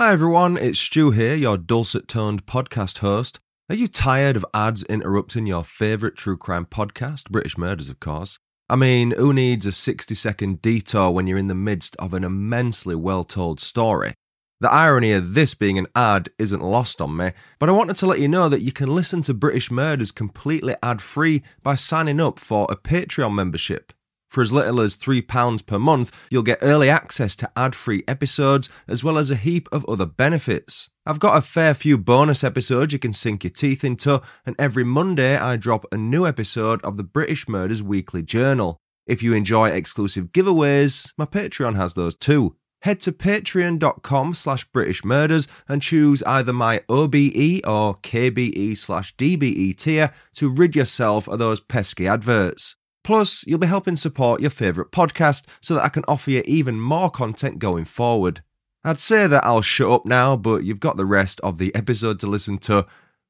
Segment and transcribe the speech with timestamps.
[0.00, 3.38] Hi everyone, it's Stu here, your dulcet toned podcast host.
[3.68, 8.38] Are you tired of ads interrupting your favourite true crime podcast, British Murders, of course?
[8.70, 12.24] I mean, who needs a 60 second detour when you're in the midst of an
[12.24, 14.14] immensely well told story?
[14.60, 18.06] The irony of this being an ad isn't lost on me, but I wanted to
[18.06, 22.20] let you know that you can listen to British Murders completely ad free by signing
[22.20, 23.92] up for a Patreon membership.
[24.30, 28.68] For as little as £3 per month, you'll get early access to ad free episodes
[28.86, 30.88] as well as a heap of other benefits.
[31.04, 34.84] I've got a fair few bonus episodes you can sink your teeth into, and every
[34.84, 38.76] Monday I drop a new episode of the British Murders Weekly Journal.
[39.04, 45.04] If you enjoy exclusive giveaways, my Patreon has those too head to patreon.com slash British
[45.04, 51.38] Murders and choose either my OBE or KBE slash DBE tier to rid yourself of
[51.38, 52.76] those pesky adverts.
[53.02, 56.80] Plus, you'll be helping support your favourite podcast so that I can offer you even
[56.80, 58.42] more content going forward.
[58.84, 62.20] I'd say that I'll shut up now, but you've got the rest of the episode
[62.20, 62.86] to listen to.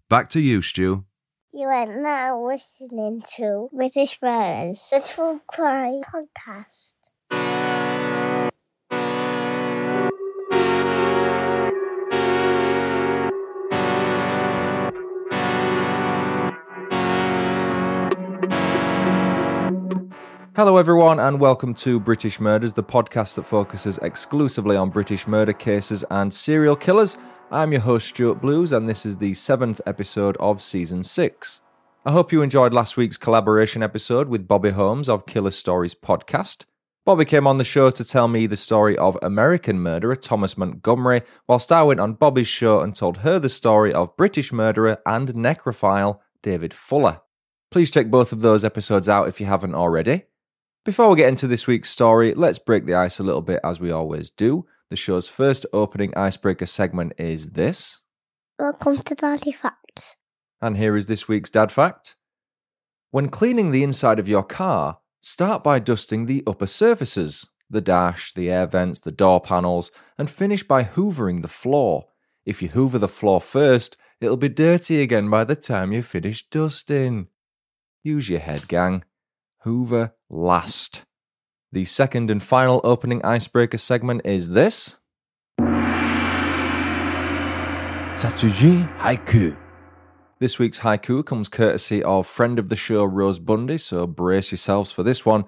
[0.09, 1.05] Back to you, Stu.
[1.53, 6.67] You are now listening to British Murders, the True Crime Podcast.
[20.61, 25.55] Hello, everyone, and welcome to British Murders, the podcast that focuses exclusively on British murder
[25.55, 27.17] cases and serial killers.
[27.51, 31.63] I'm your host, Stuart Blues, and this is the seventh episode of season six.
[32.05, 36.67] I hope you enjoyed last week's collaboration episode with Bobby Holmes of Killer Stories podcast.
[37.07, 41.23] Bobby came on the show to tell me the story of American murderer Thomas Montgomery,
[41.49, 45.29] whilst I went on Bobby's show and told her the story of British murderer and
[45.31, 47.23] necrophile David Fuller.
[47.71, 50.25] Please check both of those episodes out if you haven't already.
[50.83, 53.79] Before we get into this week's story, let's break the ice a little bit as
[53.79, 54.65] we always do.
[54.89, 57.99] The show's first opening icebreaker segment is this.
[58.59, 60.17] Welcome to Daddy Facts.
[60.59, 62.17] And here is this week's dad fact.
[63.11, 68.33] When cleaning the inside of your car, start by dusting the upper surfaces, the dash,
[68.33, 72.07] the air vents, the door panels, and finish by hoovering the floor.
[72.47, 76.49] If you hoover the floor first, it'll be dirty again by the time you finish
[76.49, 77.29] dusting.
[78.03, 79.05] Use your head, gang.
[79.65, 81.05] Hoover last.
[81.73, 84.97] The second and final opening icebreaker segment is this.
[88.21, 89.57] Satsuji Haiku.
[90.41, 94.91] This week's haiku comes courtesy of friend of the show Rose Bundy, so brace yourselves
[94.91, 95.45] for this one.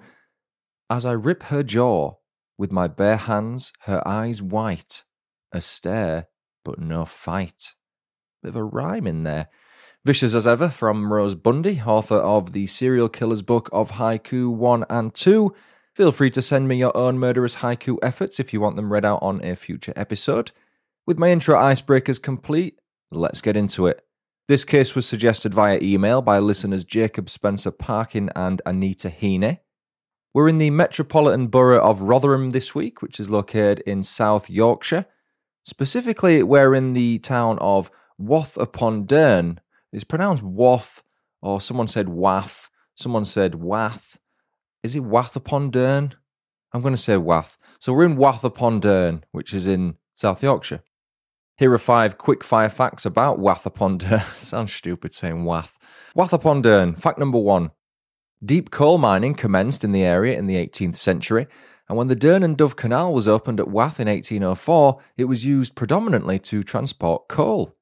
[0.89, 2.17] As I rip her jaw,
[2.57, 5.03] with my bare hands, her eyes white,
[5.51, 6.27] a stare,
[6.63, 7.73] but no fight.
[8.41, 9.49] Bit of a rhyme in there.
[10.05, 14.83] Vicious as ever from Rose Bundy, author of the serial killer's book of haiku 1
[14.89, 15.55] and 2.
[15.93, 19.05] Feel free to send me your own murderous haiku efforts if you want them read
[19.05, 20.51] out on a future episode.
[21.07, 22.79] With my intro icebreakers complete,
[23.13, 24.05] let's get into it.
[24.49, 29.59] This case was suggested via email by listeners Jacob Spencer Parkin and Anita Heaney.
[30.33, 35.05] We're in the metropolitan borough of Rotherham this week, which is located in South Yorkshire.
[35.63, 39.59] Specifically, we're in the town of Wath upon Dearne,
[39.93, 41.03] it's pronounced Wath,
[41.41, 44.17] or someone said Wath, someone said Wath.
[44.81, 46.15] Is it Wath upon Dearne?
[46.73, 47.57] I'm going to say Wath.
[47.79, 50.81] So we're in Wath upon Dearne, which is in South Yorkshire.
[51.57, 54.23] Here are five quick fire facts about Wath upon Dearne.
[54.39, 55.77] Sounds stupid saying Wath.
[56.15, 56.95] Wath upon Dearne.
[56.95, 57.71] Fact number one.
[58.43, 61.47] Deep coal mining commenced in the area in the 18th century,
[61.87, 65.45] and when the Dearne and Dove Canal was opened at Wath in 1804, it was
[65.45, 67.75] used predominantly to transport coal.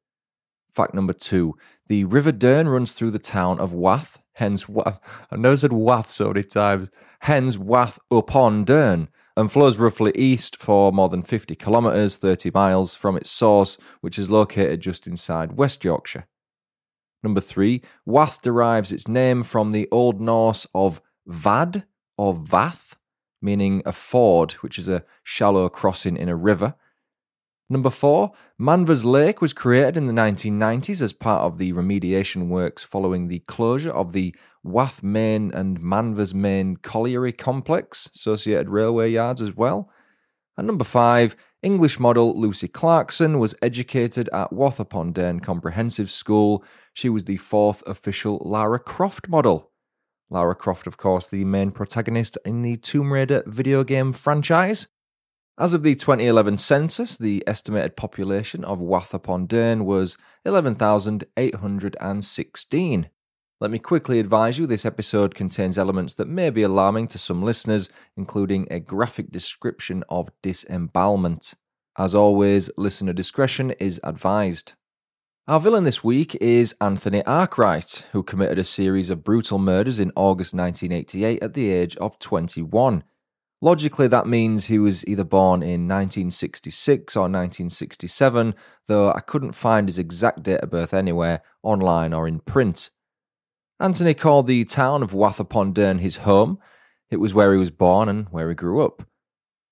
[0.74, 1.56] Fact number two
[1.92, 4.98] the River Dearne runs through the town of Wath, hence, Wath.
[5.30, 10.56] I've never said Wath so many times, hence Wath upon Dearne, and flows roughly east
[10.56, 15.58] for more than 50 kilometres, 30 miles from its source, which is located just inside
[15.58, 16.28] West Yorkshire.
[17.24, 21.84] Number three, Wath derives its name from the Old Norse of vad
[22.18, 22.96] or vath,
[23.42, 26.76] meaning a ford, which is a shallow crossing in a river.
[27.72, 32.84] Number four, Manvers Lake was created in the 1990s as part of the remediation works
[32.84, 39.42] following the closure of the Wath Main and Manvers Main colliery complex, associated railway yards
[39.42, 39.90] as well.
[40.58, 46.66] And number five, English model Lucy Clarkson was educated at Wath upon Dearne Comprehensive School.
[46.94, 49.72] She was the fourth official Lara Croft model.
[50.30, 54.90] Lara Croft, of course, the main protagonist in the Tomb Raider video game franchise.
[55.62, 63.10] As of the 2011 census, the estimated population of Wath upon Dearne was 11,816.
[63.60, 67.44] Let me quickly advise you this episode contains elements that may be alarming to some
[67.44, 71.54] listeners, including a graphic description of disembowelment.
[71.96, 74.74] As always, listener discretion is advised.
[75.48, 80.12] Our villain this week is Anthony Arkwright, who committed a series of brutal murders in
[80.16, 83.04] August 1988 at the age of 21.
[83.64, 88.56] Logically, that means he was either born in 1966 or 1967,
[88.88, 92.90] though I couldn't find his exact date of birth anywhere, online or in print.
[93.80, 96.58] Anthony called the town of Wath upon Dearne his home.
[97.12, 99.04] It was where he was born and where he grew up.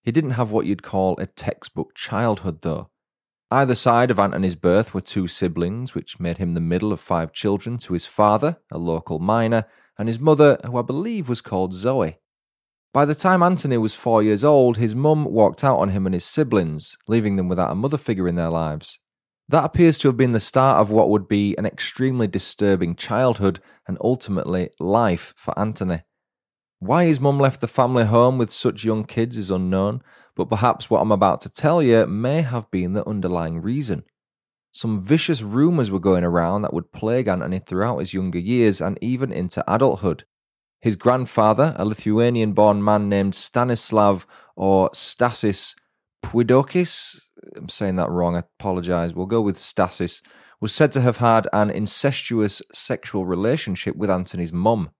[0.04, 2.90] He didn't have what you'd call a textbook childhood, though.
[3.50, 7.34] Either side of Anthony's birth were two siblings, which made him the middle of five
[7.34, 9.66] children to his father, a local miner,
[9.98, 12.20] and his mother, who I believe was called Zoe.
[12.92, 16.16] By the time Anthony was four years old, his mum walked out on him and
[16.16, 19.00] his siblings, leaving them without a mother figure in their lives.
[19.48, 23.60] That appears to have been the start of what would be an extremely disturbing childhood
[23.88, 26.02] and ultimately life for Anthony.
[26.80, 30.02] Why his mum left the family home with such young kids is unknown,
[30.36, 34.04] but perhaps what I'm about to tell you may have been the underlying reason.
[34.72, 38.98] Some vicious rumours were going around that would plague Anthony throughout his younger years and
[39.02, 40.26] even into adulthood.
[40.82, 45.76] His grandfather, a Lithuanian born man named Stanislav or Stasys
[46.24, 47.20] Puidokis,
[47.56, 50.22] I'm saying that wrong, I apologise, we'll go with Stasys,
[50.62, 54.92] was said to have had an incestuous sexual relationship with Anthony's mum.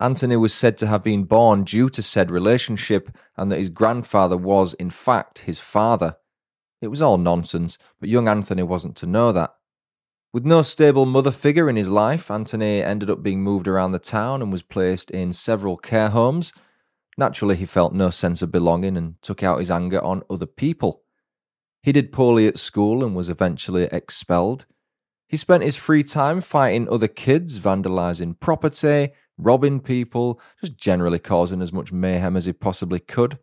[0.00, 4.36] Anthony was said to have been born due to said relationship and that his grandfather
[4.36, 6.16] was, in fact, his father.
[6.82, 9.54] It was all nonsense, but young Anthony wasn't to know that.
[10.36, 13.98] With no stable mother figure in his life, Anthony ended up being moved around the
[13.98, 16.52] town and was placed in several care homes.
[17.16, 21.04] Naturally, he felt no sense of belonging and took out his anger on other people.
[21.82, 24.66] He did poorly at school and was eventually expelled.
[25.26, 31.62] He spent his free time fighting other kids, vandalizing property, robbing people, just generally causing
[31.62, 33.38] as much mayhem as he possibly could.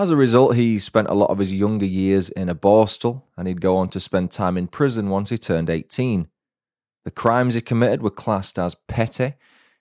[0.00, 3.46] As a result, he spent a lot of his younger years in a borstal, and
[3.46, 6.26] he'd go on to spend time in prison once he turned 18.
[7.04, 9.34] The crimes he committed were classed as petty.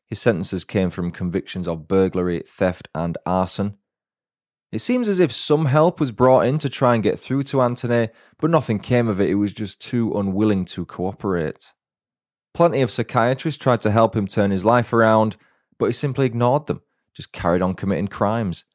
[0.06, 3.78] His sentences came from convictions of burglary, theft, and arson.
[4.74, 7.62] It seems as if some help was brought in to try and get through to
[7.62, 9.30] Anthony, but nothing came of it.
[9.30, 11.72] He was just too unwilling to cooperate.
[12.54, 15.38] Plenty of psychiatrists tried to help him turn his life around,
[15.78, 16.82] but he simply ignored them,
[17.14, 18.66] just carried on committing crimes.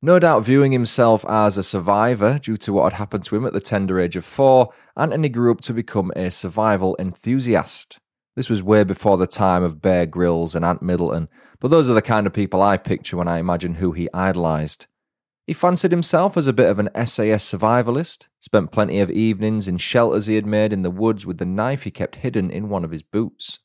[0.00, 3.52] No doubt viewing himself as a survivor due to what had happened to him at
[3.52, 7.98] the tender age of four, Anthony grew up to become a survival enthusiast.
[8.36, 11.28] This was way before the time of Bear Grylls and Ant Middleton,
[11.58, 14.86] but those are the kind of people I picture when I imagine who he idolised.
[15.48, 19.78] He fancied himself as a bit of an SAS survivalist, spent plenty of evenings in
[19.78, 22.84] shelters he had made in the woods with the knife he kept hidden in one
[22.84, 23.58] of his boots.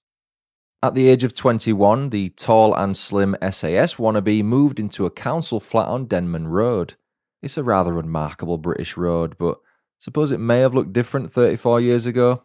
[0.84, 5.62] At the age of 21, the tall and slim SAS wannabe moved into a council
[5.62, 6.96] flat on Denman Road.
[7.42, 9.60] It's a rather remarkable British road, but
[9.98, 12.44] suppose it may have looked different 34 years ago?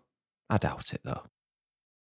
[0.48, 1.24] I doubt it, though.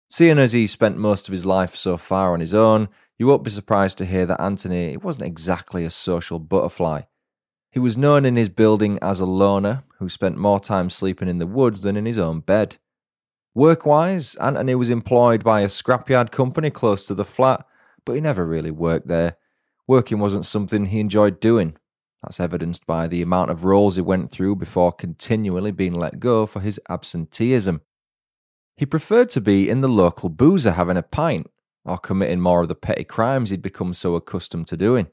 [0.09, 2.89] Seeing as he spent most of his life so far on his own,
[3.19, 7.03] you won't be surprised to hear that Anthony wasn't exactly a social butterfly.
[7.71, 11.41] He was known in his building as a loner who spent more time sleeping in
[11.41, 12.79] the woods than in his own bed.
[13.55, 17.67] Work wise, Anthony was employed by a scrapyard company close to the flat,
[18.07, 19.37] but he never really worked there.
[19.87, 21.77] Working wasn't something he enjoyed doing.
[22.23, 26.47] That's evidenced by the amount of roles he went through before continually being let go
[26.47, 27.83] for his absenteeism.
[28.77, 31.51] He preferred to be in the local boozer having a pint,
[31.85, 35.09] or committing more of the petty crimes he'd become so accustomed to doing.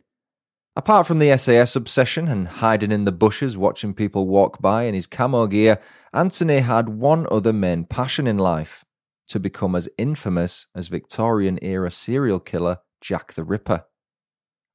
[0.76, 4.94] Apart from the SAS obsession and hiding in the bushes watching people walk by in
[4.94, 5.80] his camo gear,
[6.14, 8.86] Anthony had one other main passion in life
[9.28, 13.86] to become as infamous as Victorian era serial killer Jack the Ripper.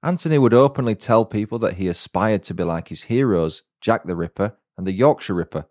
[0.03, 4.15] Anthony would openly tell people that he aspired to be like his heroes, Jack the
[4.15, 5.67] Ripper and the Yorkshire Ripper,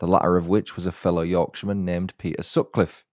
[0.00, 3.04] the latter of which was a fellow Yorkshireman named Peter Sutcliffe.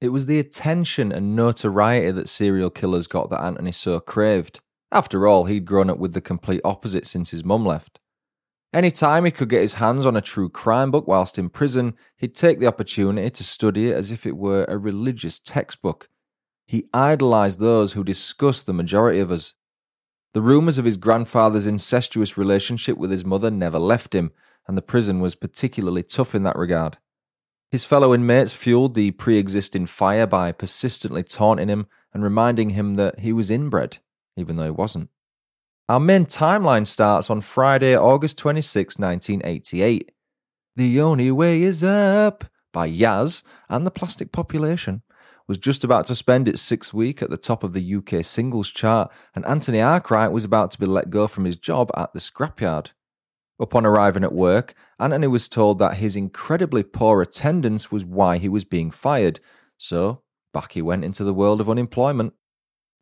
[0.00, 4.60] It was the attention and notoriety that serial killers got that Anthony so craved.
[4.92, 7.98] After all, he'd grown up with the complete opposite since his mum left.
[8.74, 11.94] Any time he could get his hands on a true crime book whilst in prison,
[12.16, 16.10] he'd take the opportunity to study it as if it were a religious textbook.
[16.66, 19.54] He idolised those who disgust the majority of us.
[20.34, 24.32] The rumours of his grandfather's incestuous relationship with his mother never left him,
[24.66, 26.98] and the prison was particularly tough in that regard.
[27.70, 32.96] His fellow inmates fueled the pre existing fire by persistently taunting him and reminding him
[32.96, 33.98] that he was inbred
[34.36, 35.10] even though he wasn't.
[35.88, 40.12] Our main timeline starts on Friday, August 26, 1988.
[40.76, 45.02] The Only Way Is Up by Yazz and the Plastic Population
[45.48, 48.70] was just about to spend its sixth week at the top of the UK singles
[48.70, 52.20] chart, and Anthony Arkwright was about to be let go from his job at the
[52.20, 52.92] scrapyard.
[53.60, 58.48] Upon arriving at work, Anthony was told that his incredibly poor attendance was why he
[58.48, 59.40] was being fired,
[59.76, 60.22] so
[60.54, 62.32] back he went into the world of unemployment.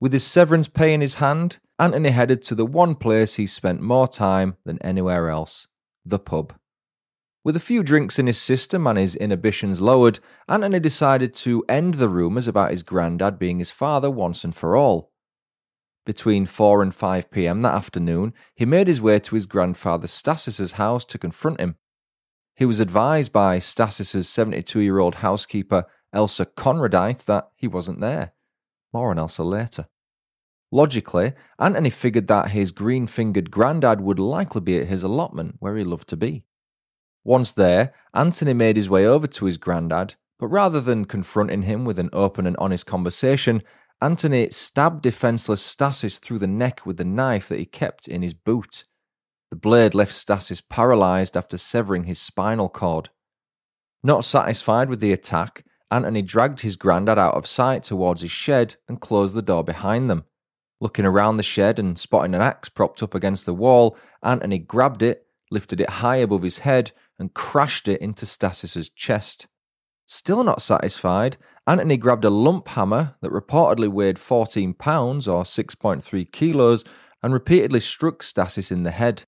[0.01, 3.83] With his severance pay in his hand, Anthony headed to the one place he spent
[3.83, 5.67] more time than anywhere else
[6.05, 6.55] the pub.
[7.45, 11.95] With a few drinks in his system and his inhibitions lowered, Anthony decided to end
[11.95, 15.11] the rumours about his granddad being his father once and for all.
[16.07, 20.73] Between 4 and 5 pm that afternoon, he made his way to his grandfather Stasys's
[20.73, 21.77] house to confront him.
[22.55, 28.33] He was advised by Stasys's 72 year old housekeeper, Elsa Konradite, that he wasn't there.
[28.93, 29.87] More on Elsa later.
[30.73, 35.77] Logically, Anthony figured that his green fingered granddad would likely be at his allotment where
[35.77, 36.45] he loved to be.
[37.25, 41.85] Once there, Anthony made his way over to his granddad, but rather than confronting him
[41.85, 43.63] with an open and honest conversation,
[44.01, 48.33] Anthony stabbed defenseless Stasys through the neck with the knife that he kept in his
[48.33, 48.85] boot.
[49.51, 53.11] The blade left Stasys paralyzed after severing his spinal cord.
[54.03, 58.77] Not satisfied with the attack, Anthony dragged his granddad out of sight towards his shed
[58.89, 60.25] and closed the door behind them.
[60.81, 65.03] Looking around the shed and spotting an axe propped up against the wall, Anthony grabbed
[65.03, 69.47] it, lifted it high above his head, and crashed it into Stasys's chest.
[70.07, 76.33] Still not satisfied, Anthony grabbed a lump hammer that reportedly weighed 14 pounds or 6.3
[76.33, 76.85] kilos
[77.23, 79.25] and repeatedly struck Stasys in the head.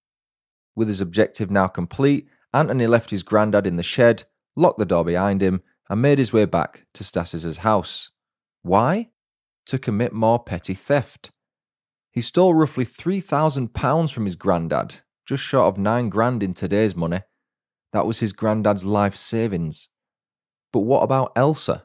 [0.75, 4.25] With his objective now complete, Anthony left his granddad in the shed,
[4.57, 8.13] locked the door behind him, and made his way back to Stasys's house.
[8.63, 9.11] Why?
[9.67, 11.33] To commit more petty theft.
[12.11, 17.21] He stole roughly £3,000 from his granddad, just short of nine grand in today's money.
[17.93, 19.91] That was his granddad's life savings.
[20.73, 21.85] But what about Elsa?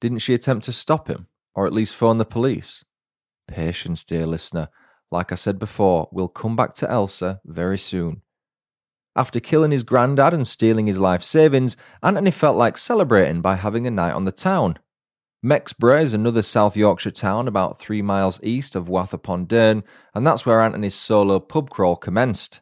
[0.00, 2.86] Didn't she attempt to stop him, or at least phone the police?
[3.46, 4.70] Patience, dear listener.
[5.10, 8.22] Like I said before, we'll come back to Elsa very soon.
[9.14, 13.86] After killing his granddad and stealing his life savings, Anthony felt like celebrating by having
[13.86, 14.78] a night on the town.
[15.44, 19.82] Mexborough is another South Yorkshire town about three miles east of Wath upon Dearne,
[20.14, 22.60] and that's where Anthony's solo pub crawl commenced.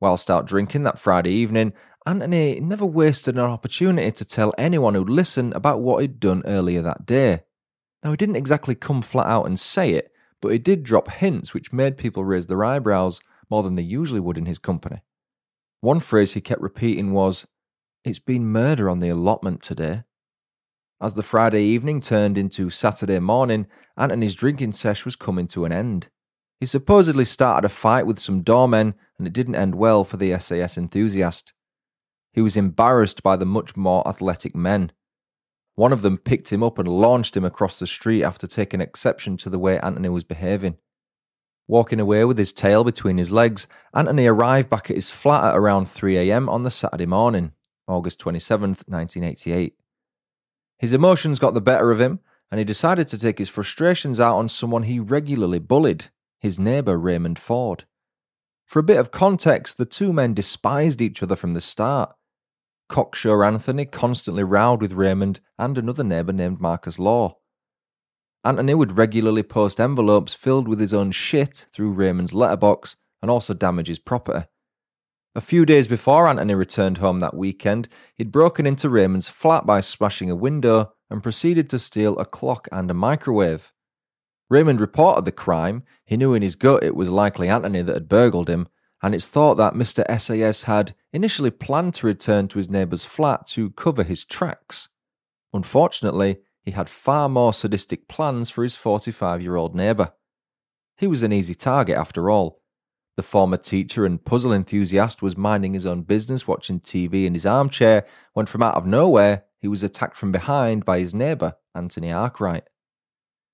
[0.00, 1.72] Whilst out drinking that Friday evening,
[2.04, 6.82] Anthony never wasted an opportunity to tell anyone who'd listen about what he'd done earlier
[6.82, 7.44] that day.
[8.04, 11.54] Now, he didn't exactly come flat out and say it, but he did drop hints
[11.54, 15.02] which made people raise their eyebrows more than they usually would in his company.
[15.80, 17.46] One phrase he kept repeating was,
[18.04, 20.04] It's been murder on the allotment today.
[21.00, 23.66] As the Friday evening turned into Saturday morning,
[23.96, 26.08] Anthony's drinking sesh was coming to an end.
[26.58, 30.36] He supposedly started a fight with some doormen, and it didn't end well for the
[30.38, 31.52] SAS enthusiast.
[32.32, 34.92] He was embarrassed by the much more athletic men.
[35.74, 39.36] One of them picked him up and launched him across the street after taking exception
[39.38, 40.78] to the way Anthony was behaving.
[41.68, 45.56] Walking away with his tail between his legs, Anthony arrived back at his flat at
[45.56, 47.52] around 3am on the Saturday morning,
[47.88, 49.74] August 27th, 1988.
[50.78, 52.20] His emotions got the better of him,
[52.50, 56.06] and he decided to take his frustrations out on someone he regularly bullied,
[56.38, 57.84] his neighbour Raymond Ford.
[58.64, 62.14] For a bit of context, the two men despised each other from the start.
[62.88, 67.38] Cocksure Anthony constantly rowed with Raymond and another neighbour named Marcus Law.
[68.46, 73.54] Anthony would regularly post envelopes filled with his own shit through Raymond's letterbox and also
[73.54, 74.46] damage his property.
[75.34, 79.80] A few days before Anthony returned home that weekend, he'd broken into Raymond's flat by
[79.80, 83.72] smashing a window and proceeded to steal a clock and a microwave.
[84.48, 85.82] Raymond reported the crime.
[86.04, 88.68] He knew in his gut it was likely Anthony that had burgled him,
[89.02, 90.04] and it's thought that Mr.
[90.20, 94.88] SAS had initially planned to return to his neighbour's flat to cover his tracks.
[95.52, 100.12] Unfortunately, he had far more sadistic plans for his 45 year old neighbour.
[100.98, 102.60] He was an easy target after all.
[103.16, 107.46] The former teacher and puzzle enthusiast was minding his own business, watching TV in his
[107.46, 108.04] armchair,
[108.34, 112.64] when from out of nowhere he was attacked from behind by his neighbour, Anthony Arkwright.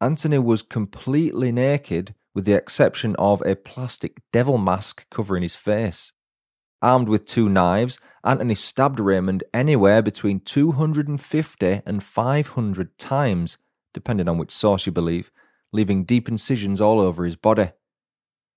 [0.00, 6.12] Anthony was completely naked, with the exception of a plastic devil mask covering his face.
[6.82, 13.56] Armed with two knives, Anthony stabbed Raymond anywhere between 250 and 500 times,
[13.94, 15.30] depending on which source you believe,
[15.72, 17.70] leaving deep incisions all over his body.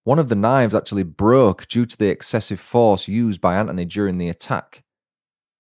[0.06, 4.18] One of the knives actually broke due to the excessive force used by Anthony during
[4.18, 4.84] the attack.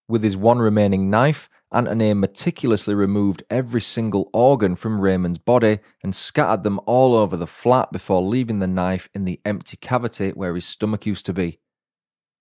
[0.07, 6.15] With his one remaining knife, Anthony meticulously removed every single organ from Raymond's body and
[6.15, 10.55] scattered them all over the flat before leaving the knife in the empty cavity where
[10.55, 11.59] his stomach used to be.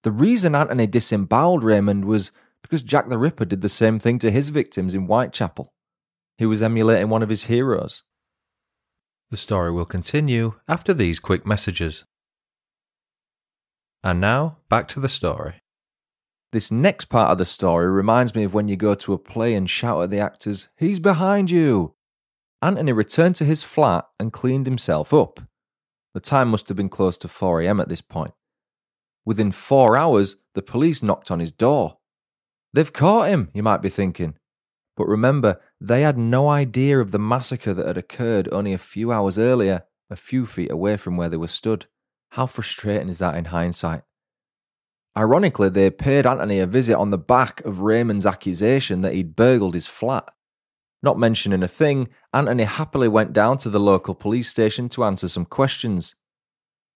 [0.04, 2.30] The reason Anthony disemboweled Raymond was
[2.60, 5.72] because Jack the Ripper did the same thing to his victims in Whitechapel.
[6.36, 8.02] He was emulating one of his heroes.
[9.30, 12.04] The story will continue after these quick messages.
[14.02, 15.54] And now, back to the story.
[16.52, 19.54] This next part of the story reminds me of when you go to a play
[19.54, 21.94] and shout at the actors, He's behind you!
[22.60, 25.40] Anthony returned to his flat and cleaned himself up.
[26.12, 28.34] The time must have been close to 4am at this point.
[29.24, 31.98] Within four hours, the police knocked on his door.
[32.72, 34.36] They've caught him, you might be thinking.
[34.96, 39.12] But remember, they had no idea of the massacre that had occurred only a few
[39.12, 41.86] hours earlier, a few feet away from where they were stood.
[42.30, 44.02] How frustrating is that in hindsight?
[45.16, 49.74] Ironically, they paid Anthony a visit on the back of Raymond's accusation that he'd burgled
[49.74, 50.28] his flat.
[51.02, 55.28] Not mentioning a thing, Anthony happily went down to the local police station to answer
[55.28, 56.16] some questions.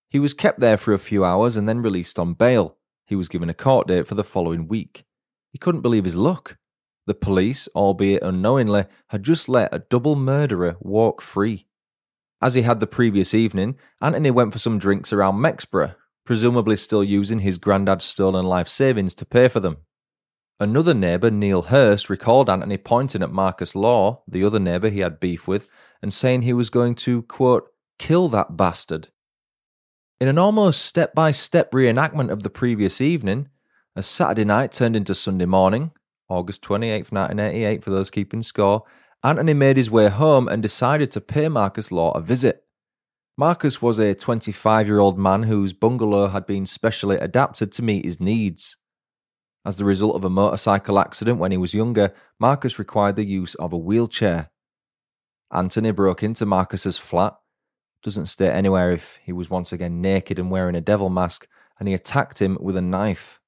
[0.09, 2.77] He was kept there for a few hours and then released on bail.
[3.07, 5.05] He was given a court date for the following week.
[5.51, 6.57] He couldn't believe his luck.
[7.07, 11.67] The police, albeit unknowingly, had just let a double murderer walk free.
[12.41, 17.03] As he had the previous evening, Anthony went for some drinks around Mexborough, presumably still
[17.03, 19.79] using his granddad's stolen life savings to pay for them.
[20.61, 25.21] Another neighbour, Neil Hurst, recalled Anthony pointing at Marcus Law, the other neighbour he had
[25.21, 25.69] beef with,
[26.03, 29.09] and saying he was going to, quote, kill that bastard.
[30.21, 33.51] In an almost step by step reenactment of the previous evening,
[33.95, 35.93] as Saturday night turned into Sunday morning,
[36.29, 38.83] August 28, 1988, for those keeping score,
[39.23, 42.65] Anthony made his way home and decided to pay Marcus Law a visit.
[43.37, 48.05] Marcus was a 25 year old man whose bungalow had been specially adapted to meet
[48.05, 48.77] his needs.
[49.65, 53.55] As the result of a motorcycle accident when he was younger, Marcus required the use
[53.55, 54.51] of a wheelchair.
[55.53, 57.37] Anthony broke into Marcus's flat.
[58.03, 61.89] Doesn't state anywhere if he was once again naked and wearing a devil mask, and
[61.89, 63.41] he attacked him with a knife.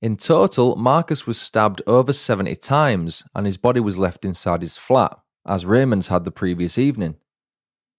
[0.00, 4.76] In total, Marcus was stabbed over 70 times and his body was left inside his
[4.76, 7.16] flat, as Raymond's had the previous evening.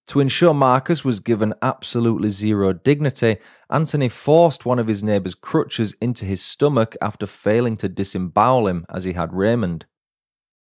[0.07, 3.37] To ensure Marcus was given absolutely zero dignity,
[3.69, 8.85] Anthony forced one of his neighbour's crutches into his stomach after failing to disembowel him
[8.89, 9.85] as he had Raymond.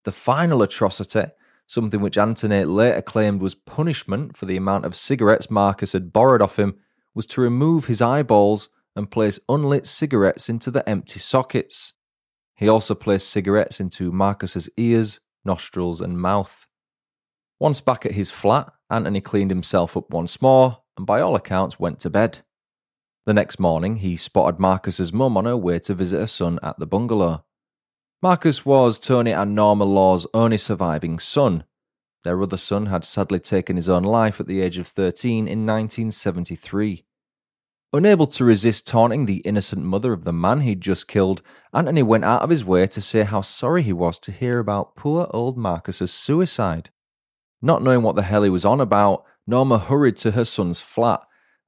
[0.04, 1.32] The final atrocity,
[1.66, 6.42] something which Anthony later claimed was punishment for the amount of cigarettes Marcus had borrowed
[6.42, 6.76] off him,
[7.14, 11.94] was to remove his eyeballs and place unlit cigarettes into the empty sockets.
[12.54, 16.66] He also placed cigarettes into Marcus's ears, nostrils, and mouth.
[17.58, 21.78] Once back at his flat, Anthony cleaned himself up once more and, by all accounts,
[21.78, 22.38] went to bed.
[23.26, 26.78] The next morning, he spotted Marcus's mum on her way to visit her son at
[26.78, 27.44] the bungalow.
[28.22, 31.64] Marcus was Tony and Norma Law's only surviving son.
[32.24, 35.66] Their other son had sadly taken his own life at the age of 13 in
[35.66, 37.04] 1973.
[37.92, 41.42] Unable to resist taunting the innocent mother of the man he'd just killed,
[41.74, 44.96] Anthony went out of his way to say how sorry he was to hear about
[44.96, 46.88] poor old Marcus's suicide.
[47.60, 51.20] Not knowing what the hell he was on about, Norma hurried to her son's flat,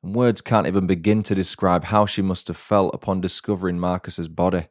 [0.03, 4.29] and words can't even begin to describe how she must have felt upon discovering Marcus's
[4.29, 4.69] body.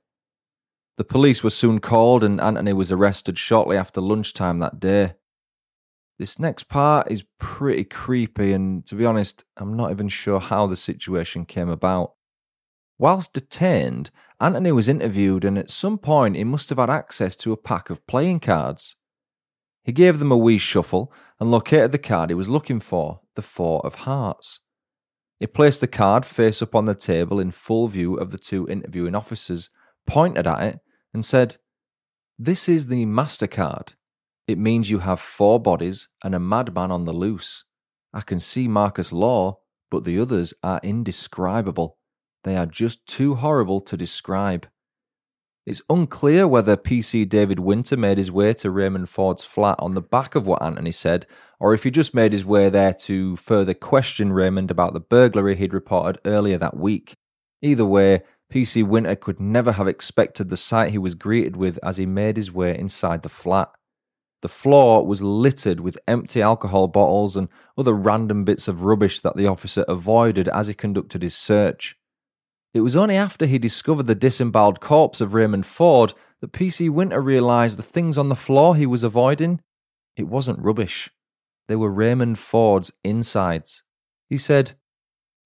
[0.97, 5.13] The police were soon called, and Anthony was arrested shortly after lunchtime that day.
[6.17, 10.65] This next part is pretty creepy, and to be honest, I'm not even sure how
[10.65, 12.13] the situation came about.
[12.97, 17.51] Whilst detained, Anthony was interviewed, and at some point he must have had access to
[17.51, 18.95] a pack of playing cards.
[19.83, 23.43] He gave them a wee shuffle and located the card he was looking for, the
[23.43, 24.61] Four of Hearts.
[25.39, 28.67] He placed the card face up on the table in full view of the two
[28.67, 29.69] interviewing officers,
[30.07, 30.79] pointed at it,
[31.17, 31.55] and said,
[32.37, 33.95] This is the MasterCard.
[34.47, 37.65] It means you have four bodies and a madman on the loose.
[38.13, 39.57] I can see Marcus Law,
[39.89, 41.97] but the others are indescribable.
[42.43, 44.67] They are just too horrible to describe.
[45.65, 50.01] It's unclear whether PC David Winter made his way to Raymond Ford's flat on the
[50.03, 51.25] back of what Anthony said,
[51.59, 55.55] or if he just made his way there to further question Raymond about the burglary
[55.55, 57.15] he'd reported earlier that week.
[57.63, 61.97] Either way, PC Winter could never have expected the sight he was greeted with as
[61.97, 63.69] he made his way inside the flat.
[64.41, 69.35] The floor was littered with empty alcohol bottles and other random bits of rubbish that
[69.35, 71.97] the officer avoided as he conducted his search.
[72.73, 77.19] It was only after he discovered the disemboweled corpse of Raymond Ford that PC Winter
[77.19, 79.61] realised the things on the floor he was avoiding.
[80.15, 81.09] It wasn't rubbish.
[81.67, 83.83] They were Raymond Ford's insides.
[84.29, 84.73] He said,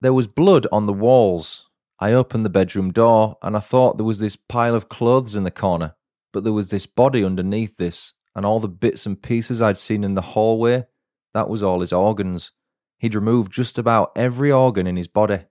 [0.02, 1.68] There was blood on the walls.
[2.02, 5.44] I opened the bedroom door and I thought there was this pile of clothes in
[5.44, 5.94] the corner,
[6.34, 10.04] but there was this body underneath this, and all the bits and pieces I'd seen
[10.04, 10.88] in the hallway,
[11.36, 12.54] that was all his organs.
[12.98, 15.42] He'd removed just about every organ in his body.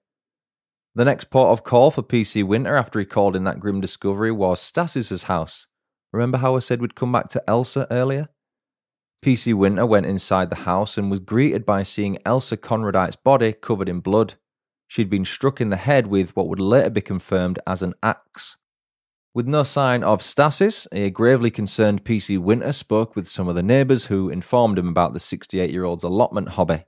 [0.97, 4.33] The next port of call for PC Winter after he called in that grim discovery
[4.33, 5.69] was Stasys's house.
[6.13, 8.29] Remember how I said we'd come back to Elsa earlier?
[9.25, 13.89] PC Winter went inside the house and was greeted by seeing Elsa Konradite's body covered
[13.89, 14.35] in blood.
[14.91, 18.57] She'd been struck in the head with what would later be confirmed as an axe.
[19.33, 23.63] With no sign of Stasys, a gravely concerned PC Winter spoke with some of the
[23.63, 26.87] neighbours who informed him about the 68 year old's allotment hobby.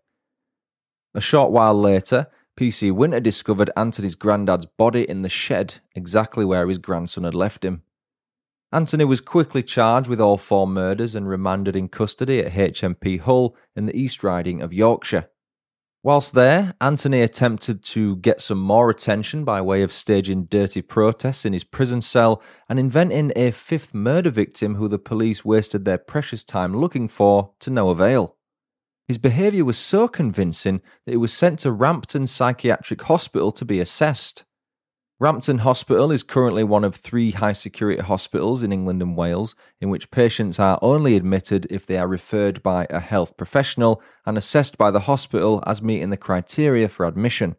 [1.15, 2.27] A short while later,
[2.59, 7.65] PC Winter discovered Anthony's granddad's body in the shed, exactly where his grandson had left
[7.65, 7.85] him.
[8.73, 13.55] Anthony was quickly charged with all four murders and remanded in custody at HMP Hull
[13.77, 15.29] in the East Riding of Yorkshire.
[16.05, 21.45] Whilst there, Anthony attempted to get some more attention by way of staging dirty protests
[21.45, 25.99] in his prison cell and inventing a fifth murder victim who the police wasted their
[25.99, 28.37] precious time looking for to no avail.
[29.07, 33.79] His behaviour was so convincing that he was sent to Rampton Psychiatric Hospital to be
[33.79, 34.43] assessed.
[35.23, 39.89] Rampton Hospital is currently one of three high security hospitals in England and Wales in
[39.89, 44.77] which patients are only admitted if they are referred by a health professional and assessed
[44.77, 47.55] by the hospital as meeting the criteria for admission.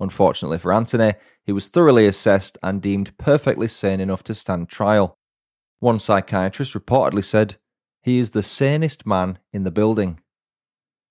[0.00, 1.14] Unfortunately for Anthony,
[1.46, 5.16] he was thoroughly assessed and deemed perfectly sane enough to stand trial.
[5.78, 7.58] One psychiatrist reportedly said,
[8.02, 10.18] He is the sanest man in the building.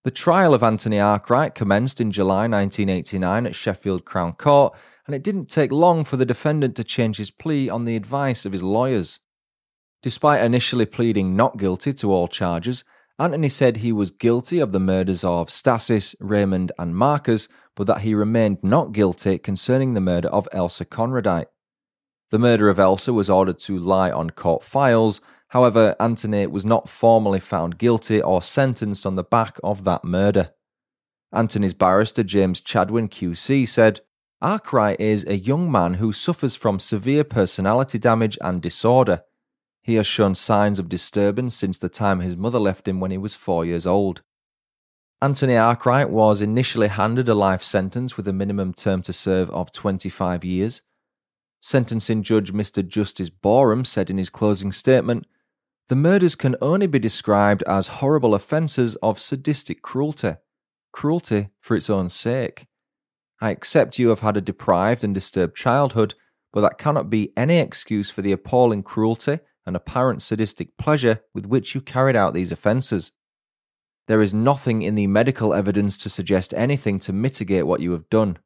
[0.04, 4.74] The trial of Anthony Arkwright commenced in July 1989 at Sheffield Crown Court
[5.06, 8.46] and it didn't take long for the defendant to change his plea on the advice
[8.46, 9.20] of his lawyers.
[10.02, 12.84] Despite initially pleading not guilty to all charges,
[13.20, 18.02] Anthony said he was guilty of the murders of Stasys, Raymond, and Marcus, but that
[18.02, 21.48] he remained not guilty concerning the murder of Elsa Konradite.
[22.32, 26.90] The murder of Elsa was ordered to lie on court files, however, Anthony was not
[26.90, 30.52] formally found guilty or sentenced on the back of that murder.
[31.32, 34.02] Anthony's barrister James Chadwin QC said,
[34.42, 39.22] Arkwright is a young man who suffers from severe personality damage and disorder.
[39.84, 43.20] He has shown signs of disturbance since the time his mother left him when he
[43.20, 44.24] was four years old.
[45.22, 49.72] Anthony Arkwright was initially handed a life sentence with a minimum term to serve of
[49.72, 50.82] 25 years.
[51.60, 52.88] Sentencing judge Mr.
[52.88, 55.28] Justice Boreham said in his closing statement
[55.88, 60.38] The murders can only be described as horrible offences of sadistic cruelty,
[60.92, 62.66] cruelty for its own sake.
[63.42, 66.14] I accept you have had a deprived and disturbed childhood,
[66.54, 71.48] but that cannot be any excuse for the appalling cruelty and apparent sadistic pleasure with
[71.48, 73.12] which you carried out these offences.
[74.08, 78.10] There is nothing in the medical evidence to suggest anything to mitigate what you have
[78.10, 78.38] done.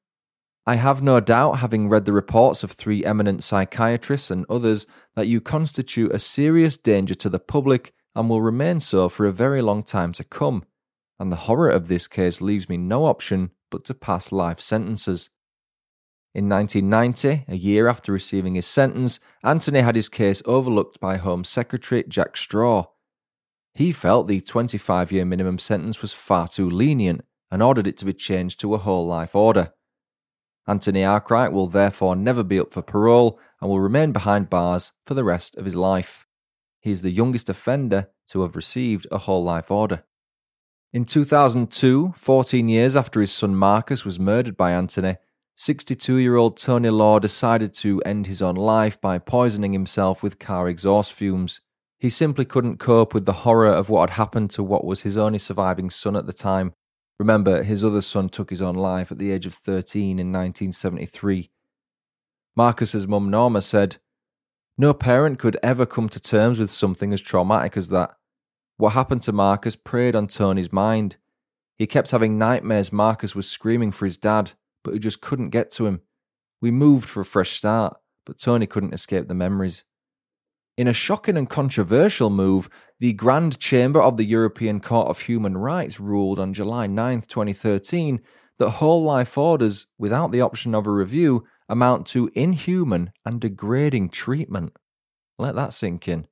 [0.66, 5.28] I have no doubt, having read the reports of three eminent psychiatrists and others, that
[5.28, 9.62] you constitute a serious danger to the public and will remain so for a very
[9.62, 10.64] long time to come.
[11.20, 15.30] And the horror of this case leaves me no option but to pass life sentences.
[16.34, 21.44] In 1990, a year after receiving his sentence, Anthony had his case overlooked by Home
[21.44, 22.88] Secretary Jack Straw.
[23.74, 28.06] He felt the 25 year minimum sentence was far too lenient and ordered it to
[28.06, 29.74] be changed to a whole life order.
[30.68, 35.14] Anthony Arkwright will therefore never be up for parole and will remain behind bars for
[35.14, 36.26] the rest of his life.
[36.82, 40.04] He is the youngest offender to have received a whole life order.
[40.94, 45.18] In 2002, 14 years after his son Marcus was murdered by Anthony,
[45.56, 50.40] 62 year old Tony Law decided to end his own life by poisoning himself with
[50.40, 51.62] car exhaust fumes.
[51.98, 55.18] He simply couldn't cope with the horror of what had happened to what was his
[55.18, 56.74] only surviving son at the time.
[57.18, 61.50] Remember, his other son took his own life at the age of 13 in 1973.
[62.56, 63.98] Marcus's mum Norma said,
[64.78, 68.18] No parent could ever come to terms with something as traumatic as that.
[68.78, 71.16] What happened to Marcus preyed on Tony's mind.
[71.78, 74.52] He kept having nightmares Marcus was screaming for his dad,
[74.84, 76.02] but he just couldn't get to him.
[76.62, 79.86] We moved for a fresh start, but Tony couldn't escape the memories.
[80.78, 85.58] In a shocking and controversial move, the Grand Chamber of the European Court of Human
[85.58, 88.22] Rights ruled on July 9, 2013,
[88.58, 94.10] that whole life orders, without the option of a review, amount to inhuman and degrading
[94.10, 94.76] treatment.
[95.38, 96.28] Let that sink in.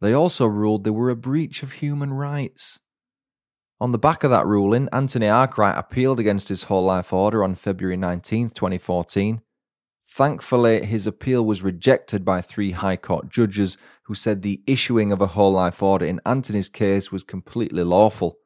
[0.00, 2.80] They also ruled they were a breach of human rights.
[3.80, 7.54] On the back of that ruling, Anthony Arkwright appealed against his whole life order on
[7.54, 9.40] February 19, 2014.
[10.10, 15.20] Thankfully, his appeal was rejected by three High Court judges who said the issuing of
[15.20, 18.38] a whole life order in Anthony's case was completely lawful.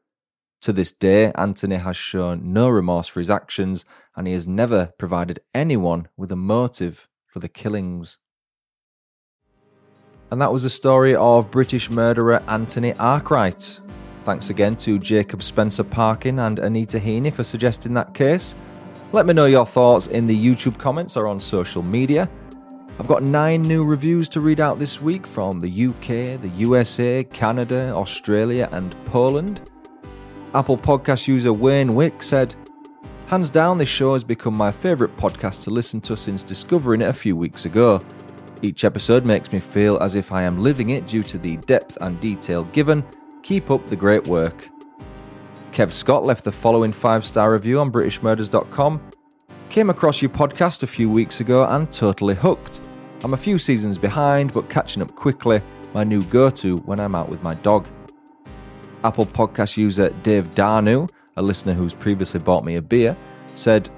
[0.62, 3.84] To this day, Anthony has shown no remorse for his actions
[4.16, 8.18] and he has never provided anyone with a motive for the killings.
[10.32, 13.80] And that was the story of British murderer Anthony Arkwright.
[14.24, 18.54] Thanks again to Jacob Spencer Parkin and Anita Heaney for suggesting that case.
[19.12, 22.30] Let me know your thoughts in the YouTube comments or on social media.
[22.98, 27.24] I've got nine new reviews to read out this week from the UK, the USA,
[27.24, 29.68] Canada, Australia, and Poland.
[30.54, 32.54] Apple Podcast user Wayne Wick said,
[33.26, 37.08] Hands down, this show has become my favourite podcast to listen to since discovering it
[37.08, 38.00] a few weeks ago.
[38.62, 41.98] Each episode makes me feel as if I am living it due to the depth
[42.00, 43.04] and detail given.
[43.42, 44.68] Keep up the great work.
[45.72, 49.10] Kev Scott left the following five star review on BritishMurders.com.
[49.68, 52.80] Came across your podcast a few weeks ago and totally hooked.
[53.24, 55.60] I'm a few seasons behind, but catching up quickly,
[55.92, 57.88] my new go to when I'm out with my dog.
[59.02, 63.16] Apple Podcast user Dave Darnu, a listener who's previously bought me a beer,
[63.56, 63.90] said,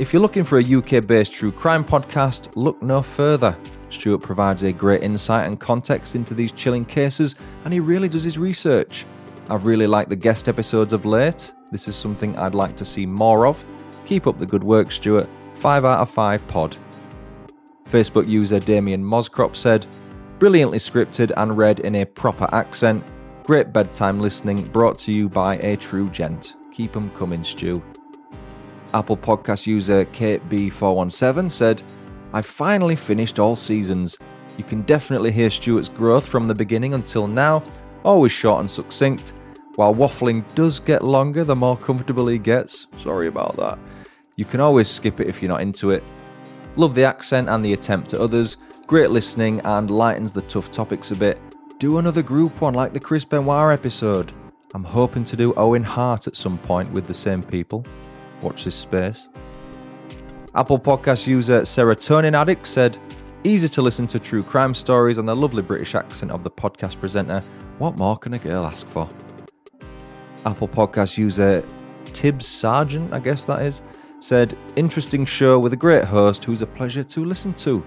[0.00, 3.56] If you're looking for a UK based true crime podcast, look no further.
[3.90, 8.24] Stuart provides a great insight and context into these chilling cases, and he really does
[8.24, 9.04] his research.
[9.48, 11.52] I've really liked the guest episodes of late.
[11.70, 13.64] This is something I'd like to see more of.
[14.06, 15.28] Keep up the good work, Stuart.
[15.54, 16.76] 5 out of 5 pod.
[17.88, 19.86] Facebook user Damien Moscrop said,
[20.38, 23.04] Brilliantly scripted and read in a proper accent.
[23.42, 26.54] Great bedtime listening brought to you by a true gent.
[26.72, 27.82] Keep 'em coming, Stu.
[28.94, 31.82] Apple Podcast user Kate B417 said,
[32.32, 34.16] I finally finished all seasons.
[34.56, 37.62] You can definitely hear Stuart's growth from the beginning until now,
[38.04, 39.32] always short and succinct.
[39.76, 43.78] While waffling does get longer the more comfortable he gets, sorry about that.
[44.36, 46.04] You can always skip it if you're not into it.
[46.76, 51.10] Love the accent and the attempt at others, great listening and lightens the tough topics
[51.10, 51.40] a bit.
[51.78, 54.32] Do another group one like the Chris Benoit episode.
[54.74, 57.84] I'm hoping to do Owen Hart at some point with the same people.
[58.40, 59.28] Watch this space.
[60.52, 62.98] Apple Podcast user Serotonin Addict said,
[63.44, 66.98] Easy to listen to true crime stories and the lovely British accent of the podcast
[66.98, 67.40] presenter.
[67.78, 69.08] What more can a girl ask for?
[70.44, 71.64] Apple Podcast user
[72.06, 73.82] Tibbs Sargent, I guess that is,
[74.18, 77.84] said, Interesting show with a great host who's a pleasure to listen to.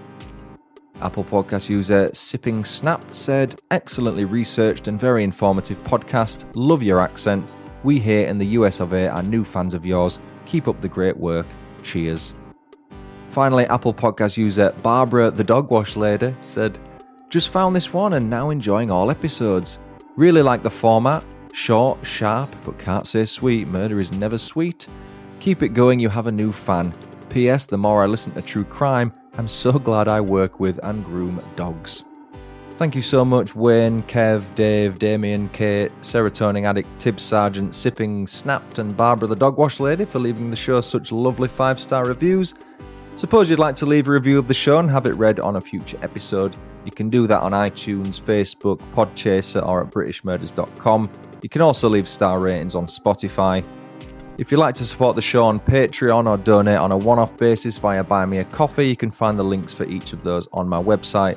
[1.02, 6.46] Apple Podcast user Sipping Snapped said, Excellently researched and very informative podcast.
[6.54, 7.46] Love your accent.
[7.82, 10.18] We here in the US of A are new fans of yours.
[10.46, 11.46] Keep up the great work.
[11.82, 12.34] Cheers.
[13.34, 16.78] Finally, Apple Podcast user Barbara the Dog Wash Lady said,
[17.30, 19.80] Just found this one and now enjoying all episodes.
[20.14, 21.24] Really like the format.
[21.52, 23.66] Short, sharp, but can't say sweet.
[23.66, 24.86] Murder is never sweet.
[25.40, 26.94] Keep it going, you have a new fan.
[27.28, 27.66] P.S.
[27.66, 31.42] The more I listen to true crime, I'm so glad I work with and groom
[31.56, 32.04] dogs.
[32.76, 38.78] Thank you so much, Wayne, Kev, Dave, Damien, Kate, Serotonin Addict, Tibbs Sargent, Sipping, Snapped,
[38.78, 42.54] and Barbara the Dog Wash Lady for leaving the show such lovely five star reviews.
[43.16, 45.56] Suppose you'd like to leave a review of the show and have it read on
[45.56, 46.56] a future episode.
[46.84, 51.10] You can do that on iTunes, Facebook, Podchaser, or at BritishMurders.com.
[51.40, 53.64] You can also leave star ratings on Spotify.
[54.36, 57.36] If you'd like to support the show on Patreon or donate on a one off
[57.36, 60.48] basis via Buy Me a Coffee, you can find the links for each of those
[60.52, 61.36] on my website.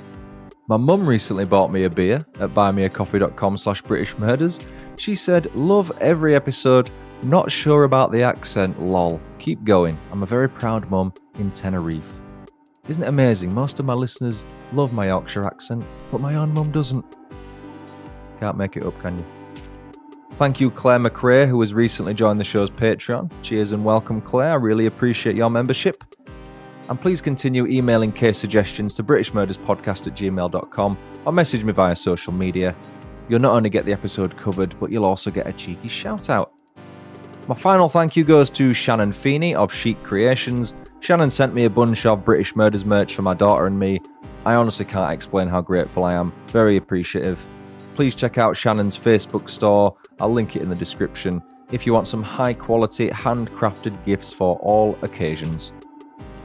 [0.67, 4.59] My mum recently bought me a beer at buymeacoffee.com slash British Murders.
[4.97, 6.89] She said, Love every episode,
[7.23, 9.19] not sure about the accent, lol.
[9.39, 9.97] Keep going.
[10.11, 12.21] I'm a very proud mum in Tenerife.
[12.87, 13.53] Isn't it amazing?
[13.53, 17.05] Most of my listeners love my Yorkshire accent, but my own mum doesn't.
[18.39, 19.25] Can't make it up, can you?
[20.33, 23.31] Thank you, Claire McRae, who has recently joined the show's Patreon.
[23.41, 24.51] Cheers and welcome, Claire.
[24.51, 26.03] I really appreciate your membership.
[26.89, 32.31] And please continue emailing case suggestions to BritishMurdersPodcast at gmail.com or message me via social
[32.31, 32.75] media.
[33.27, 36.53] You'll not only get the episode covered, but you'll also get a cheeky shout out.
[37.47, 40.75] My final thank you goes to Shannon Feeney of Chic Creations.
[40.99, 44.01] Shannon sent me a bunch of British Murders merch for my daughter and me.
[44.45, 46.33] I honestly can't explain how grateful I am.
[46.47, 47.45] Very appreciative.
[47.95, 49.95] Please check out Shannon's Facebook store.
[50.19, 54.57] I'll link it in the description if you want some high quality handcrafted gifts for
[54.57, 55.71] all occasions.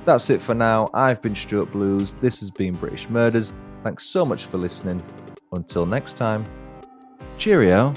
[0.05, 0.89] That's it for now.
[0.95, 2.13] I've been Stuart Blues.
[2.13, 3.53] This has been British Murders.
[3.83, 5.03] Thanks so much for listening.
[5.51, 6.45] Until next time,
[7.39, 7.93] cheerio.